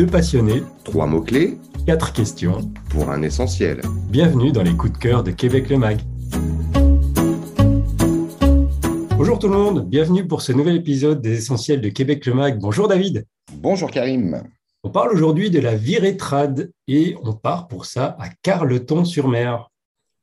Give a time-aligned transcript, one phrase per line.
[0.00, 2.72] Deux passionnés, Trois mots-clés quatre questions.
[2.88, 3.82] pour un essentiel.
[4.08, 5.98] Bienvenue dans les coups de cœur de Québec le Mag.
[9.18, 12.58] Bonjour tout le monde, bienvenue pour ce nouvel épisode des Essentiels de Québec le Mag.
[12.58, 13.26] Bonjour David.
[13.52, 14.42] Bonjour Karim.
[14.84, 19.68] On parle aujourd'hui de la virétrade et on part pour ça à Carleton-sur-Mer.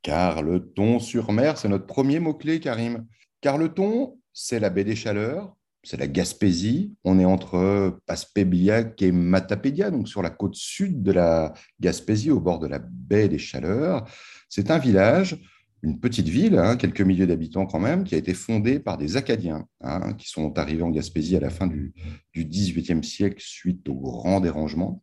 [0.02, 3.05] Carleton-sur-Mer, c'est notre premier mot-clé, Karim.
[3.41, 5.55] Carleton, c'est la baie des Chaleurs,
[5.87, 6.96] c'est la Gaspésie.
[7.05, 12.41] On est entre Passepébiac et Matapédia, donc sur la côte sud de la Gaspésie, au
[12.41, 14.05] bord de la baie des Chaleurs.
[14.50, 15.42] C'est un village,
[15.83, 19.15] une petite ville, hein, quelques milliers d'habitants quand même, qui a été fondée par des
[19.15, 21.93] Acadiens, hein, qui sont arrivés en Gaspésie à la fin du,
[22.36, 25.01] XVIIIe siècle suite au grand dérangement.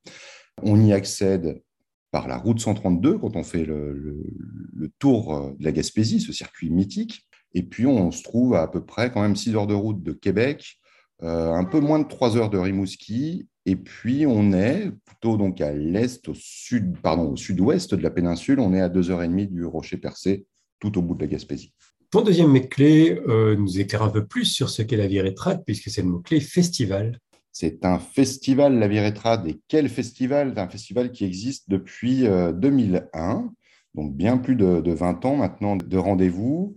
[0.63, 1.63] On y accède
[2.11, 4.23] par la route 132 quand on fait le,
[4.99, 7.27] tour de la Gaspésie, ce circuit mythique.
[7.55, 10.03] Et puis, on se trouve à à peu près quand même 6 heures de route
[10.03, 10.79] de Québec,
[11.23, 13.49] euh, un peu moins de 3 heures de Rimouski.
[13.67, 18.11] Et puis, on est plutôt donc à l'est, au sud, pardon, au sud-ouest de la
[18.11, 18.61] péninsule.
[18.61, 20.47] On est à 2h30 du Rocher Percé,
[20.81, 21.73] tout au bout de la Gaspésie.
[22.11, 25.91] Ton deuxième mot-clé euh, nous éclaire un peu plus sur ce qu'est la virétrade puisque
[25.91, 27.19] c'est le mot-clé festival.
[27.51, 29.47] C'est un festival, la Virétrade.
[29.47, 30.53] Et quel festival?
[30.55, 33.49] C'est un festival qui existe depuis euh, 2001,
[33.95, 36.75] donc bien plus de, de 20 ans maintenant de rendez-vous.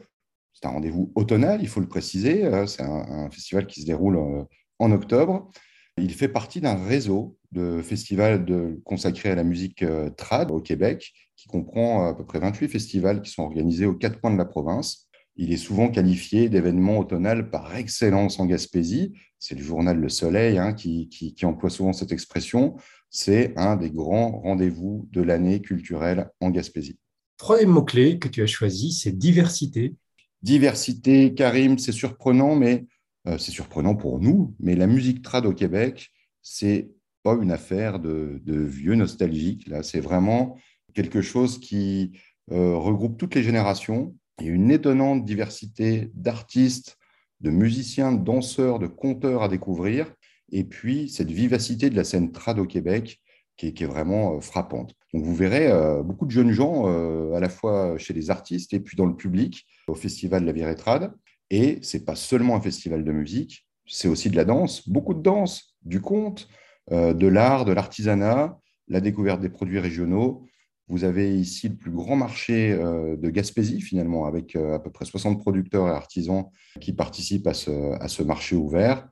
[0.59, 2.43] C'est un rendez-vous automnal, il faut le préciser.
[2.43, 4.43] euh, C'est un, festival qui se déroule euh,
[4.79, 5.51] en octobre.
[5.97, 8.45] Il fait partie d'un réseau de festivals
[8.83, 13.21] consacrés à la musique euh, trad au Québec, qui comprend à peu près 28 festivals
[13.21, 15.07] qui sont organisés aux quatre coins de la province.
[15.35, 19.13] Il est souvent qualifié d'événement automnal par excellence en Gaspésie.
[19.37, 22.75] C'est le journal Le Soleil hein, qui emploie souvent cette expression.
[23.11, 26.97] C'est un des grands rendez-vous de l'année culturelle en Gaspésie.
[27.37, 29.93] Troisième mot-clé que tu as choisi, c'est diversité.
[30.41, 32.85] Diversité, Karim, c'est surprenant, mais
[33.27, 36.89] euh, c'est surprenant pour nous, mais la musique trad au Québec, c'est
[37.23, 39.67] pas une affaire de, vieux nostalgiques.
[39.67, 40.57] Là, c'est vraiment
[40.93, 42.17] quelque chose qui
[42.51, 44.15] euh, regroupe toutes les générations.
[44.39, 46.97] Il une étonnante diversité d'artistes,
[47.41, 50.13] de musiciens, de danseurs, de conteurs à découvrir.
[50.51, 53.19] Et puis, cette vivacité de la scène trad au Québec
[53.57, 54.95] qui est, qui est vraiment euh, frappante.
[55.13, 58.73] Donc, vous verrez euh, beaucoup de jeunes gens, euh, à la fois chez les artistes
[58.73, 61.13] et puis dans le public, au Festival de la Virétrade.
[61.49, 65.21] Et c'est pas seulement un festival de musique, c'est aussi de la danse, beaucoup de
[65.21, 66.49] danse, du conte,
[66.91, 68.59] euh, de l'art, de l'artisanat,
[68.89, 70.45] la découverte des produits régionaux.
[70.89, 75.37] Vous avez ici le plus grand marché de Gaspésie, finalement, avec à peu près 60
[75.37, 76.45] producteurs et artisans
[76.79, 79.05] qui participent à ce, à ce marché ouvert.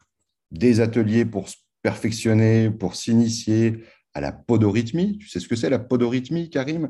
[0.51, 3.83] Des ateliers pour se perfectionner, pour s'initier
[4.15, 5.17] à la podorythmie.
[5.19, 6.89] Tu sais ce que c'est la podorythmie, Karim?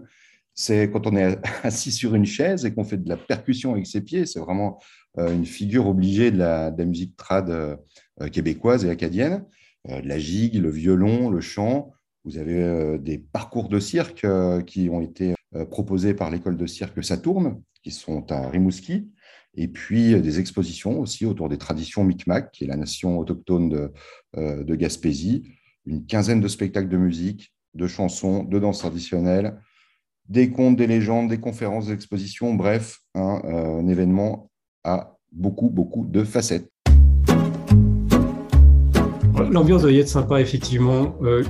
[0.54, 3.88] C'est quand on est assis sur une chaise et qu'on fait de la percussion avec
[3.88, 4.26] ses pieds.
[4.26, 4.80] C'est vraiment
[5.18, 7.76] euh, une figure obligée de la, musique trad euh,
[8.22, 9.46] euh, québécoise et acadienne.
[9.88, 11.92] La gigue, le violon, le chant.
[12.24, 14.26] Vous avez des parcours de cirque
[14.66, 15.36] qui ont été
[15.70, 19.12] proposés par l'école de cirque Saturne, qui sont à Rimouski.
[19.54, 23.92] Et puis des expositions aussi autour des traditions Micmac, qui est la nation autochtone
[24.36, 25.44] de Gaspésie.
[25.88, 29.60] Une quinzaine de spectacles de musique, de chansons, de danse traditionnelle,
[30.28, 32.56] des contes, des légendes, des conférences, des expositions.
[32.56, 34.50] Bref, un, euh, un événement
[34.84, 36.72] à beaucoup, beaucoup de facettes.
[39.52, 41.16] L'ambiance doit y être sympa, effectivement.
[41.22, 41.44] Euh,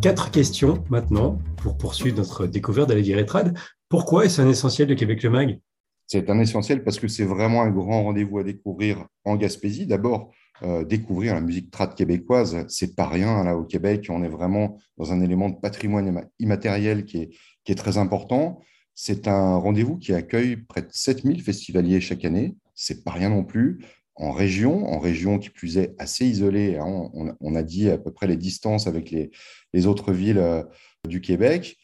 [0.00, 3.58] quatre questions maintenant pour poursuivre notre découverte de la virétrade.
[3.88, 5.60] Pourquoi est-ce un essentiel de Québec le Mag?
[6.06, 9.86] C'est un essentiel parce que c'est vraiment un grand rendez-vous à découvrir en Gaspésie.
[9.86, 10.30] D'abord,
[10.62, 14.06] euh, découvrir la musique trad québécoise, c'est pas rien là au Québec.
[14.10, 17.30] On est vraiment dans un élément de patrimoine imma- immatériel qui
[17.66, 18.60] est, très important.
[18.96, 22.56] C'est un rendez-vous qui accueille près de 7000 festivaliers chaque année.
[22.74, 23.78] C'est pas rien non plus.
[24.16, 27.10] En région, en région qui plus est assez isolée, hein,
[27.40, 30.64] on, a dit à peu près les distances avec les, autres villes euh,
[31.08, 31.78] du Québec.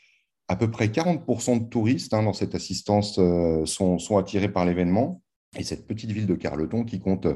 [0.49, 5.23] À peu près 40% de touristes hein, dans cette assistance euh, sont attirés par l'événement.
[5.59, 7.27] Et cette petite ville de Carleton, qui compte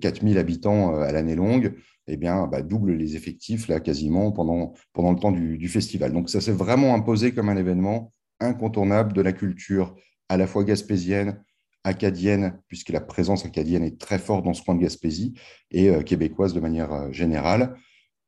[0.00, 1.74] 4000 habitants euh, à l'année longue,
[2.06, 6.12] eh bien, bah, double les effectifs là, quasiment pendant, pendant le temps du, festival.
[6.12, 9.94] Donc ça s'est vraiment imposé comme un événement incontournable de la culture
[10.28, 11.42] à la fois gaspésienne,
[11.84, 15.34] acadienne, puisque la présence acadienne est très forte dans ce coin de Gaspésie,
[15.70, 17.76] et euh, québécoise de manière euh, générale.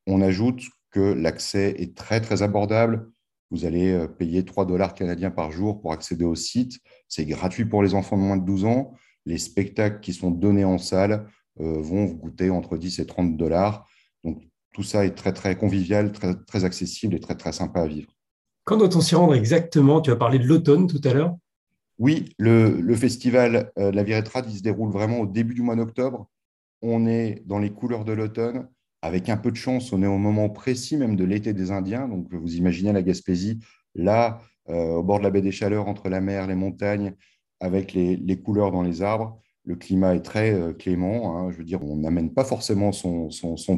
[0.06, 3.10] On ajoute que l'accès est très, très abordable.
[3.50, 6.78] Vous allez euh, payer 3 dollars canadiens par jour pour accéder au site.
[7.08, 8.92] C'est gratuit pour les enfants de moins de 12 ans.
[9.26, 11.26] Les spectacles qui sont donnés en salle
[11.60, 13.86] euh, vont vous coûter entre 10 et 30 dollars.
[14.24, 14.42] Donc,
[14.72, 18.12] tout ça est très, très convivial, très, très accessible et très, très sympa à vivre.
[18.64, 20.00] Quand doit-on s'y rendre exactement?
[20.00, 21.36] Tu as parlé de l'automne tout à l'heure.
[21.98, 25.76] Oui, le, le festival euh, La Virétrade, il se déroule vraiment au début du mois
[25.76, 26.28] d'octobre.
[26.82, 28.68] On est dans les couleurs de l'automne.
[29.02, 32.06] Avec un peu de chance, on est au moment précis même de l'été des Indiens.
[32.06, 33.60] Donc, vous imaginez la Gaspésie,
[33.94, 37.14] là, au bord de la baie des Chaleurs, entre la mer, les montagnes,
[37.60, 41.36] avec les couleurs dans les arbres le climat est très euh, clément.
[41.36, 41.50] Hein.
[41.50, 43.28] je veux dire, on n'amène pas forcément son,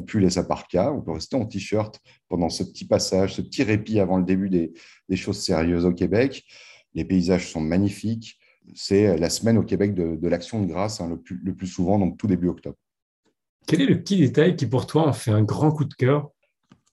[0.06, 0.92] pull et sa parka.
[0.92, 1.98] On peut rester en t-shirt
[2.28, 4.72] pendant ce petit passage, ce petit répit avant le début des,
[5.16, 6.44] choses sérieuses au Québec.
[6.94, 8.38] Les paysages sont magnifiques.
[8.74, 11.98] C'est la semaine au Québec de, l'Action de grâce, hein, le, plus, le plus souvent,
[11.98, 12.76] donc tout début octobre.
[13.66, 16.30] Quel est le petit détail qui, pour toi, en fait un grand coup de cœur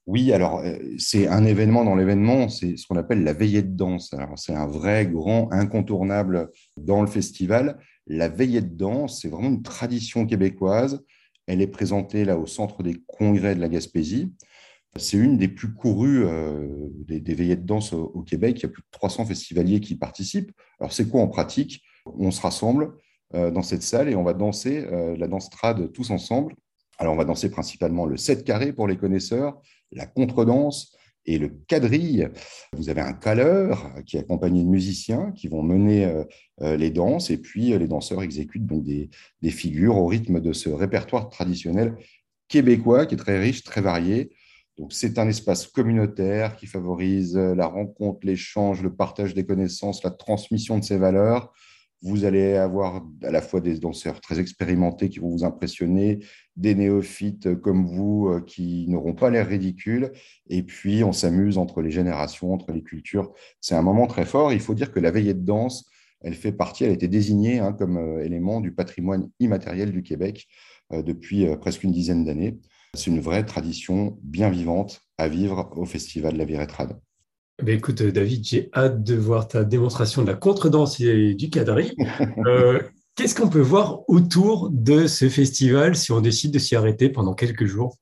[0.07, 3.75] oui, alors euh, c'est un événement dans l'événement, c'est ce qu'on appelle la veillée de
[3.75, 4.13] danse.
[4.13, 7.80] Alors c'est un vrai grand incontournable dans le festival.
[8.06, 11.04] La veillée de danse, c'est vraiment une tradition québécoise.
[11.48, 14.31] Elle est présentée là au centre des congrès de la Gaspésie.
[14.96, 16.68] C'est une des plus courues euh,
[17.07, 18.60] des, veillées de danse au, Québec.
[18.60, 20.52] Il y a plus de 300 festivaliers qui participent.
[20.80, 21.84] Alors c'est quoi en pratique?
[22.06, 22.94] On se rassemble
[23.34, 24.86] euh, dans cette salle et on va danser
[25.18, 26.54] la danse trad tous ensemble.
[26.97, 29.62] Alors on va danser principalement le 7 carré pour les connaisseurs,
[29.92, 30.95] la contredanse
[31.25, 32.30] et le quadrille.
[32.74, 36.24] Vous avez un caleur qui est accompagné de musiciens qui vont mener euh,
[36.62, 39.09] euh, les danses et puis euh, les danseurs exécutent donc des,
[39.50, 41.95] figures au rythme de ce répertoire traditionnel
[42.47, 44.31] québécois qui est très riche, très varié.
[44.77, 50.12] Donc c'est un espace communautaire qui favorise la rencontre, l'échange, le partage des connaissances, la
[50.12, 51.53] transmission de ces valeurs.
[52.06, 56.19] Vous allez avoir à la fois des danseurs très expérimentés qui vont vous impressionner,
[56.56, 60.12] des néophytes comme vous euh, qui n'auront pas l'air ridicules.
[60.48, 63.34] Et puis, on s'amuse entre les générations, entre les cultures.
[63.60, 64.54] C'est un moment très fort.
[64.54, 65.90] Il faut dire que la veillée de danse,
[66.22, 70.04] elle fait partie, elle a été désignée hein, comme euh, élément du patrimoine immatériel du
[70.04, 70.48] Québec
[70.94, 72.60] euh, depuis presque une dizaine d'années.
[72.94, 77.00] C'est une vraie tradition bien vivante à vivre au Festival de la Viretrade.
[77.57, 81.94] Eh écoute, David, j'ai hâte de voir ta démonstration de la contredanse et du quadrille.
[83.16, 87.34] Qu'est-ce qu'on peut voir autour de ce festival si on décide de s'y arrêter pendant
[87.34, 87.96] quelques jours?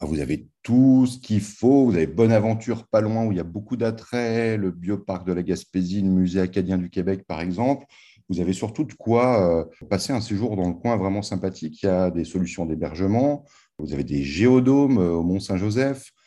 [0.00, 1.84] Ah, Vous avez tout ce qu'il faut.
[1.84, 5.42] Vous avez Bonaventure pas loin où il y a beaucoup d'attraits, le bioparc de la
[5.42, 7.84] Gaspésie, le musée acadien du Québec par exemple.
[8.30, 11.82] Vous avez surtout de quoi euh, passer un séjour dans le coin vraiment sympathique.
[11.82, 13.44] Il y a des solutions d'hébergement.
[13.78, 16.19] Vous avez des géodomes euh, au Mont-Saint-Joseph, euh,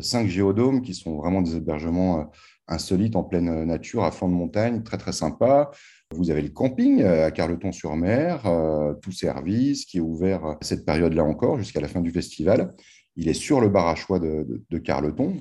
[0.00, 2.30] cinq géodomes qui sont vraiment des hébergements
[2.68, 5.70] insolites en pleine nature, à flanc de montagne, très très sympa.
[6.12, 11.22] Vous avez le camping euh, à Carleton-sur-Mer, euh, tout service qui est ouvert cette période-là
[11.22, 12.74] encore jusqu'à la fin du festival.
[13.14, 15.36] Il est sur le bar à choix de, Carleton,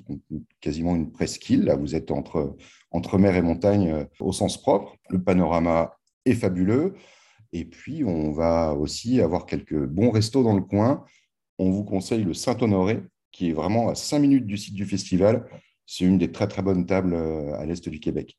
[0.62, 1.64] quasiment une presqu'île.
[1.64, 2.56] Là, vous êtes entre,
[2.92, 4.96] entre mer et montagne euh, au sens propre.
[5.10, 6.94] Le panorama est fabuleux.
[7.52, 11.04] Et puis, on va aussi avoir quelques bons restos dans le coin.
[11.58, 13.02] On vous conseille le Saint-Honoré,
[13.32, 15.46] qui est vraiment à 5 minutes du site du festival.
[15.86, 17.16] C'est une des très, très bonnes tables
[17.58, 18.38] à l'est du Québec.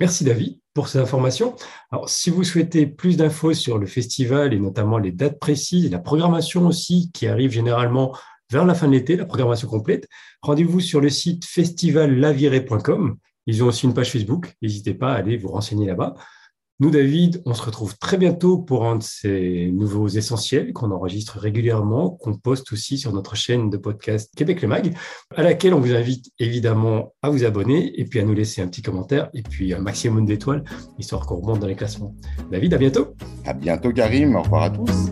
[0.00, 1.54] Merci David pour ces informations.
[1.92, 6.00] Alors, si vous souhaitez plus d'infos sur le festival et notamment les dates précises, la
[6.00, 8.16] programmation aussi qui arrive généralement
[8.50, 10.08] vers la fin de l'été, la programmation complète,
[10.42, 13.16] rendez-vous sur le site festivallaviré.com.
[13.46, 14.52] Ils ont aussi une page Facebook.
[14.62, 16.14] N'hésitez pas à aller vous renseigner là-bas.
[16.80, 21.38] Nous, David, on se retrouve très bientôt pour un de ces nouveaux essentiels qu'on enregistre
[21.38, 24.92] régulièrement, qu'on poste aussi sur notre chaîne de podcast Québec le Mag,
[25.36, 28.66] à laquelle on vous invite évidemment à vous abonner et puis à nous laisser un
[28.66, 30.64] petit commentaire et puis un maximum d'étoiles,
[30.98, 32.16] histoire qu'on remonte dans les classements.
[32.50, 33.14] David, à bientôt.
[33.44, 34.34] À bientôt, Karim.
[34.34, 35.10] Au revoir à tous.